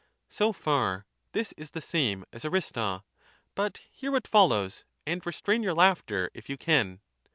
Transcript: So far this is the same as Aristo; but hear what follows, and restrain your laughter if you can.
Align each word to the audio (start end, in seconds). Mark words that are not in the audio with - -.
So 0.29 0.51
far 0.51 1.05
this 1.31 1.53
is 1.57 1.69
the 1.77 1.79
same 1.79 2.25
as 2.33 2.43
Aristo; 2.43 3.05
but 3.53 3.81
hear 3.91 4.11
what 4.13 4.27
follows, 4.27 4.83
and 5.05 5.23
restrain 5.23 5.61
your 5.61 5.75
laughter 5.75 6.31
if 6.33 6.49
you 6.49 6.57
can. 6.57 7.01